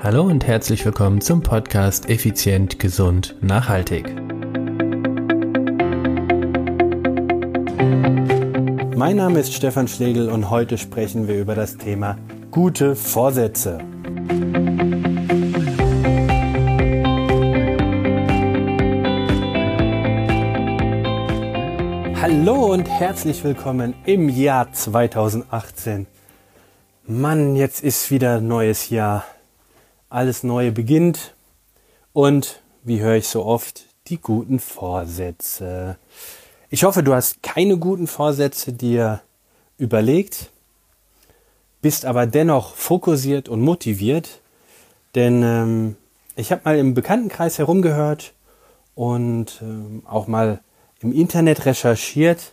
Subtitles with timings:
[0.00, 4.14] Hallo und herzlich willkommen zum Podcast Effizient, Gesund, Nachhaltig.
[8.94, 12.16] Mein Name ist Stefan Schlegel und heute sprechen wir über das Thema
[12.52, 13.78] gute Vorsätze.
[22.22, 26.06] Hallo und herzlich willkommen im Jahr 2018.
[27.08, 29.24] Mann, jetzt ist wieder neues Jahr
[30.08, 31.34] alles Neue beginnt
[32.12, 35.96] und, wie höre ich so oft, die guten Vorsätze.
[36.70, 39.20] Ich hoffe, du hast keine guten Vorsätze dir
[39.76, 40.50] überlegt,
[41.82, 44.40] bist aber dennoch fokussiert und motiviert,
[45.14, 45.96] denn ähm,
[46.36, 48.32] ich habe mal im Bekanntenkreis herumgehört
[48.94, 50.60] und ähm, auch mal
[51.00, 52.52] im Internet recherchiert.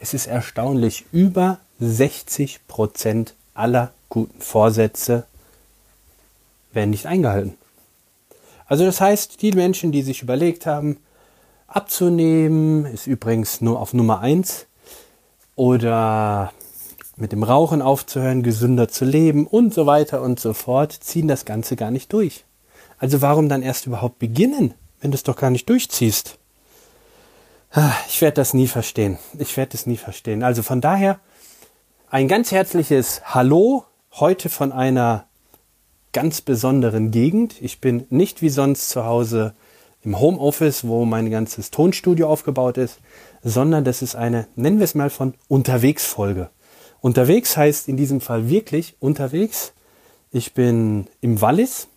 [0.00, 5.26] Es ist erstaunlich, über 60 Prozent aller guten Vorsätze
[6.72, 7.56] werden nicht eingehalten.
[8.66, 10.98] Also das heißt, die Menschen, die sich überlegt haben,
[11.66, 14.66] abzunehmen, ist übrigens nur auf Nummer eins
[15.56, 16.52] oder
[17.16, 21.44] mit dem Rauchen aufzuhören, gesünder zu leben und so weiter und so fort, ziehen das
[21.44, 22.44] Ganze gar nicht durch.
[22.98, 26.38] Also warum dann erst überhaupt beginnen, wenn du es doch gar nicht durchziehst?
[28.08, 29.18] Ich werde das nie verstehen.
[29.38, 30.42] Ich werde es nie verstehen.
[30.42, 31.20] Also von daher
[32.10, 35.27] ein ganz herzliches Hallo heute von einer
[36.12, 37.60] ganz besonderen Gegend.
[37.60, 39.54] Ich bin nicht wie sonst zu Hause
[40.02, 42.98] im Homeoffice, wo mein ganzes Tonstudio aufgebaut ist,
[43.42, 46.50] sondern das ist eine, nennen wir es mal von Unterwegsfolge.
[47.00, 49.72] Unterwegs heißt in diesem Fall wirklich unterwegs.
[50.30, 51.88] Ich bin im Wallis,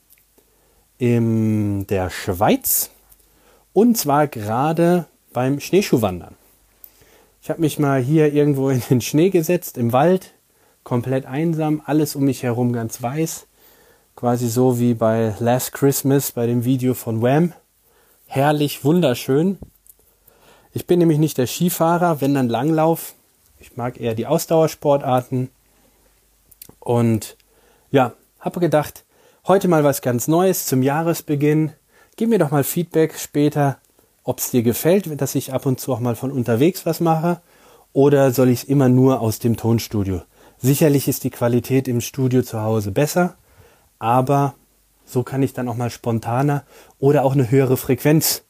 [0.98, 2.92] in der Schweiz
[3.74, 6.36] und zwar gerade beim Schneeschuhwandern.
[7.42, 10.34] Ich habe mich mal hier irgendwo in den Schnee gesetzt, im Wald,
[10.84, 13.48] komplett einsam, alles um mich herum ganz weiß
[14.22, 17.54] Quasi so wie bei Last Christmas bei dem Video von Wham.
[18.28, 19.58] Herrlich, wunderschön.
[20.74, 23.16] Ich bin nämlich nicht der Skifahrer, wenn dann Langlauf.
[23.58, 25.50] Ich mag eher die Ausdauersportarten.
[26.80, 27.36] Und
[27.90, 29.06] ja, habe gedacht,
[29.48, 31.72] heute mal was ganz Neues zum Jahresbeginn.
[32.16, 33.80] Gib mir doch mal Feedback später,
[34.24, 37.42] ob es dir gefällt, dass ich ab und zu auch mal von unterwegs was mache.
[37.92, 40.22] Oder soll ich es immer nur aus dem Tonstudio?
[40.60, 43.36] Sicherlich ist die Qualität im Studio zu Hause besser
[44.02, 44.56] aber
[45.06, 46.64] so kann ich dann auch mal spontaner
[46.98, 48.42] oder auch eine höhere Frequenz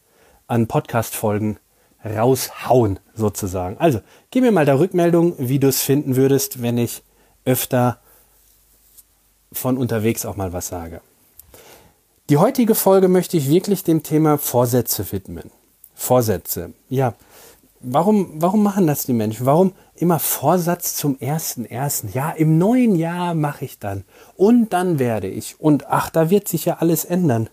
[0.48, 1.58] an Podcast-Folgen
[2.06, 3.78] raushauen, sozusagen.
[3.78, 7.04] Also, gib mir mal da Rückmeldung, wie du es finden würdest, wenn ich
[7.44, 8.00] öfter
[9.52, 11.02] von unterwegs auch mal was sage.
[12.30, 15.52] Die heutige Folge möchte ich wirklich dem Thema Vorsätze widmen.
[15.96, 16.72] Vorsätze.
[16.88, 17.14] Ja,
[17.82, 19.46] warum, warum machen das die Menschen?
[19.46, 22.10] Warum immer Vorsatz zum ersten ersten?
[22.14, 24.04] Ja, im neuen Jahr mache ich dann.
[24.36, 25.60] Und dann werde ich.
[25.60, 27.50] Und ach, da wird sich ja alles ändern.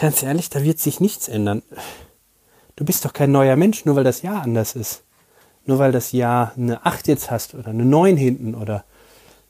[0.00, 1.62] Ganz ehrlich, da wird sich nichts ändern.
[2.76, 5.04] Du bist doch kein neuer Mensch, nur weil das Jahr anders ist.
[5.66, 8.84] Nur weil das Jahr eine 8 jetzt hast oder eine 9 hinten oder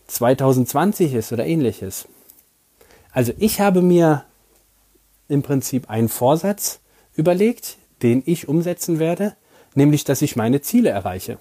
[0.07, 2.07] 2020 ist oder ähnliches.
[3.13, 4.25] Also ich habe mir
[5.29, 6.81] im Prinzip einen Vorsatz
[7.15, 9.35] überlegt, den ich umsetzen werde
[9.75, 11.39] nämlich dass ich meine Ziele erreiche.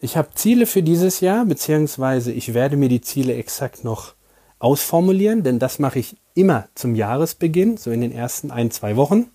[0.00, 4.14] Ich habe Ziele für dieses Jahr, beziehungsweise ich werde mir die Ziele exakt noch
[4.58, 9.30] ausformulieren, denn das mache ich immer zum Jahresbeginn, so in den ersten ein, zwei Wochen,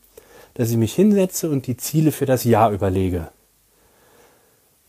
[0.56, 3.30] dass ich mich hinsetze und die Ziele für das Jahr überlege.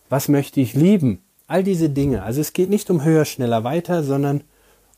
[0.10, 1.24] Was möchte ich lieben?
[1.48, 2.24] All diese Dinge.
[2.24, 4.44] Also es geht nicht um höher, schneller, weiter, sondern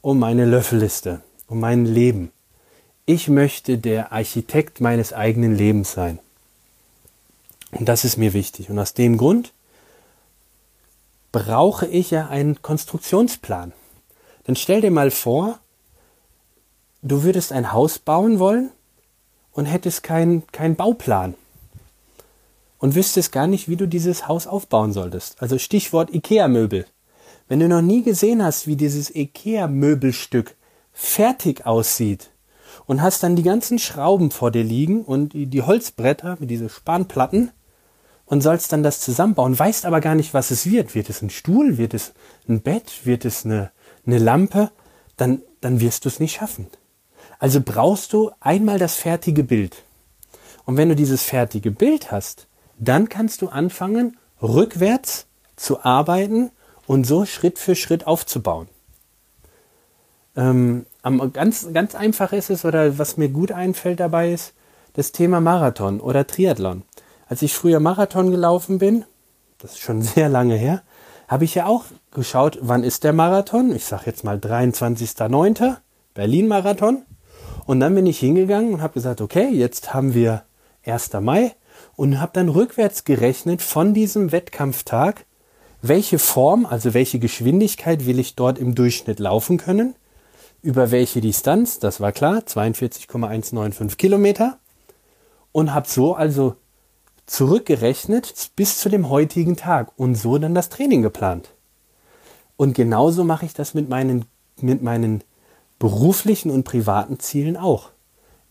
[0.02, 2.32] um meine Löffelliste, um mein Leben.
[3.06, 6.20] Ich möchte der Architekt meines eigenen Lebens sein.
[7.72, 8.70] Und das ist mir wichtig.
[8.70, 9.52] Und aus dem Grund
[11.32, 13.74] brauche ich ja einen Konstruktionsplan.
[14.46, 15.60] Dann stell dir mal vor,
[17.02, 18.72] du würdest ein Haus bauen wollen
[19.52, 21.36] und hättest keinen kein Bauplan
[22.80, 25.42] und wüsstest gar nicht, wie du dieses Haus aufbauen solltest.
[25.42, 26.86] Also Stichwort IKEA-Möbel.
[27.50, 30.56] Wenn du noch nie gesehen hast, wie dieses IKEA-Möbelstück
[30.94, 32.30] fertig aussieht
[32.86, 36.70] und hast dann die ganzen Schrauben vor dir liegen und die, die Holzbretter mit diesen
[36.70, 37.52] Spanplatten
[38.26, 40.94] und sollst dann das zusammenbauen, weißt aber gar nicht, was es wird.
[40.94, 41.80] Wird es ein Stuhl?
[41.80, 42.14] Wird es
[42.48, 43.06] ein Bett?
[43.06, 43.72] Wird es eine,
[44.06, 44.70] eine Lampe?
[45.18, 46.68] Dann, dann wirst du es nicht schaffen.
[47.40, 49.84] Also brauchst du einmal das fertige Bild.
[50.66, 52.46] Und wenn du dieses fertige Bild hast,
[52.78, 55.26] dann kannst du anfangen, rückwärts
[55.56, 56.52] zu arbeiten
[56.90, 58.68] und so Schritt für Schritt aufzubauen.
[60.36, 60.88] Ähm,
[61.34, 64.54] ganz, ganz einfach ist es, oder was mir gut einfällt dabei ist,
[64.94, 66.82] das Thema Marathon oder Triathlon.
[67.28, 69.06] Als ich früher Marathon gelaufen bin,
[69.60, 70.82] das ist schon sehr lange her,
[71.28, 73.72] habe ich ja auch geschaut, wann ist der Marathon?
[73.76, 75.78] Ich sage jetzt mal 23.09.
[76.16, 77.04] Berlin-Marathon.
[77.68, 80.42] Und dann bin ich hingegangen und habe gesagt, okay, jetzt haben wir
[80.88, 81.14] 1.
[81.22, 81.54] Mai
[81.96, 85.28] und habe dann rückwärts gerechnet von diesem Wettkampftag,
[85.82, 89.96] welche Form, also welche Geschwindigkeit will ich dort im Durchschnitt laufen können,
[90.62, 94.60] über welche Distanz, das war klar, 42,195 Kilometer
[95.52, 96.56] und habe so also
[97.26, 101.54] zurückgerechnet bis zu dem heutigen Tag und so dann das Training geplant.
[102.58, 104.26] Und genauso mache ich das mit meinen,
[104.60, 105.24] mit meinen
[105.78, 107.92] beruflichen und privaten Zielen auch.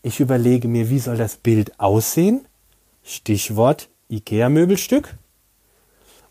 [0.01, 2.47] Ich überlege mir, wie soll das Bild aussehen?
[3.03, 5.18] Stichwort IKEA-Möbelstück.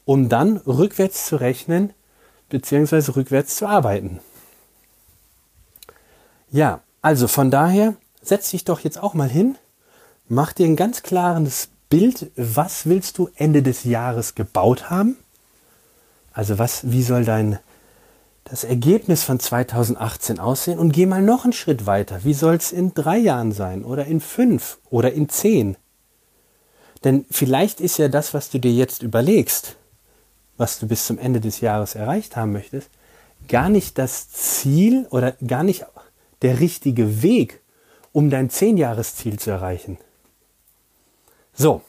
[0.09, 1.93] Um dann rückwärts zu rechnen
[2.49, 3.13] bzw.
[3.13, 4.21] rückwärts zu arbeiten.
[6.51, 9.59] Ja, also von daher setz dich doch jetzt auch mal hin,
[10.27, 15.19] mach dir ein ganz klares Bild, was willst du Ende des Jahres gebaut haben?
[16.33, 17.59] Also was, wie soll dein
[18.45, 22.25] das Ergebnis von 2018 aussehen und geh mal noch einen Schritt weiter.
[22.25, 25.77] Wie soll es in drei Jahren sein oder in fünf oder in zehn?
[27.05, 29.77] Denn vielleicht ist ja das, was du dir jetzt überlegst,
[30.59, 32.91] was du bis zum Ende des Jahres erreicht haben möchtest,
[33.49, 35.87] gar nicht das Ziel oder gar nicht
[36.43, 37.63] der richtige Weg,
[38.13, 39.97] um dein Zehnjahresziel zu erreichen.
[41.55, 41.83] So,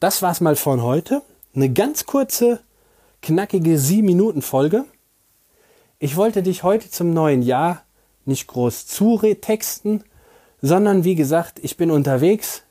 [0.00, 1.22] das war's mal von heute.
[1.54, 2.60] Eine ganz kurze,
[3.22, 4.84] knackige 7-Minuten-Folge.
[5.98, 7.82] Ich wollte dich heute zum neuen Jahr
[8.24, 10.04] nicht groß zutexten,
[10.62, 12.62] sondern wie gesagt, ich bin unterwegs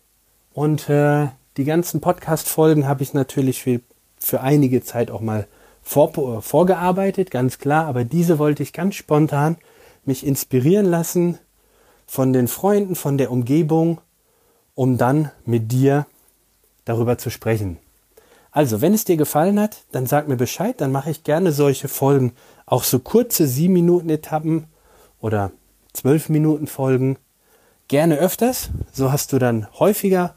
[0.53, 1.27] und äh,
[1.57, 3.81] die ganzen Podcast-Folgen habe ich natürlich für,
[4.19, 5.47] für einige Zeit auch mal
[5.81, 9.57] vor, vorgearbeitet, ganz klar, aber diese wollte ich ganz spontan
[10.05, 11.37] mich inspirieren lassen
[12.05, 14.01] von den Freunden, von der Umgebung,
[14.75, 16.05] um dann mit dir
[16.85, 17.77] darüber zu sprechen.
[18.51, 21.87] Also, wenn es dir gefallen hat, dann sag mir Bescheid, dann mache ich gerne solche
[21.87, 22.33] Folgen,
[22.65, 24.65] auch so kurze 7 Minuten Etappen
[25.19, 25.51] oder
[25.93, 27.17] 12 Minuten Folgen,
[27.87, 28.69] gerne öfters.
[28.91, 30.35] So hast du dann häufiger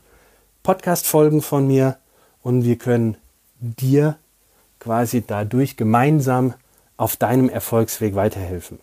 [0.62, 1.96] Podcast Folgen von mir
[2.42, 3.16] und wir können
[3.60, 4.18] dir
[4.78, 6.54] quasi dadurch gemeinsam
[6.96, 8.78] auf deinem Erfolgsweg weiterhelfen.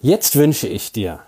[0.00, 1.20] Jetzt wünsche ich dir,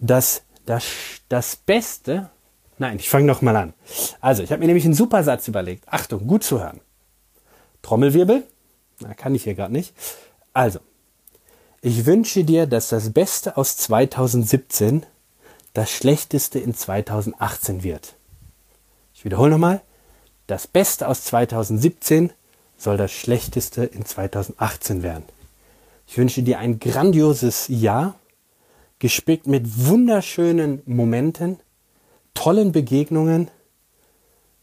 [0.00, 0.84] dass das,
[1.28, 2.30] das Beste
[2.78, 3.74] Nein, ich fange nochmal an.
[4.20, 5.84] Also, ich habe mir nämlich einen super Satz überlegt.
[5.88, 6.80] Achtung, gut zu hören.
[7.82, 8.44] Trommelwirbel.
[9.00, 9.94] Na, kann ich hier gerade nicht.
[10.52, 10.80] Also,
[11.82, 15.06] ich wünsche dir, dass das Beste aus 2017
[15.72, 18.14] das Schlechteste in 2018 wird.
[19.12, 19.82] Ich wiederhole nochmal.
[20.46, 22.30] Das Beste aus 2017
[22.76, 25.24] soll das Schlechteste in 2018 werden.
[26.06, 28.16] Ich wünsche dir ein grandioses Jahr,
[28.98, 31.60] gespickt mit wunderschönen Momenten,
[32.34, 33.50] tollen Begegnungen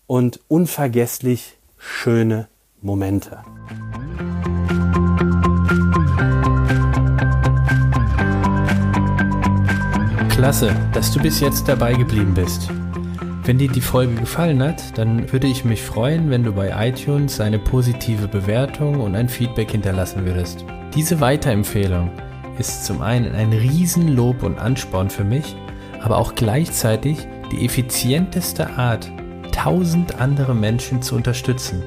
[0.06, 2.48] und unvergesslich schöne
[2.82, 3.44] Momente.
[10.30, 12.70] Klasse, dass du bis jetzt dabei geblieben bist.
[13.52, 17.42] Wenn dir die Folge gefallen hat, dann würde ich mich freuen, wenn du bei iTunes
[17.42, 20.64] eine positive Bewertung und ein Feedback hinterlassen würdest.
[20.96, 22.12] Diese Weiterempfehlung
[22.58, 25.58] ist zum einen ein Riesenlob und Ansporn für mich,
[26.00, 29.12] aber auch gleichzeitig die effizienteste Art,
[29.52, 31.84] tausend andere Menschen zu unterstützen.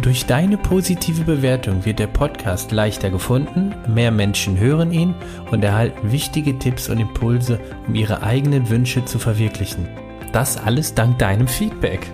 [0.00, 5.14] Durch deine positive Bewertung wird der Podcast leichter gefunden, mehr Menschen hören ihn
[5.50, 9.86] und erhalten wichtige Tipps und Impulse, um ihre eigenen Wünsche zu verwirklichen.
[10.34, 12.06] Das alles dank deinem Feedback.